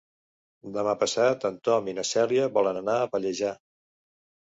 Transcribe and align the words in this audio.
Demà 0.77 0.95
passat 1.01 1.47
en 1.51 1.61
Tom 1.69 1.93
i 1.93 1.97
na 2.01 2.07
Cèlia 2.15 2.51
volen 2.59 2.83
anar 2.83 2.99
a 3.07 3.15
Pallejà. 3.15 3.57